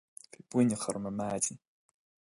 [0.35, 1.63] Bhí buinneach orm ar maidin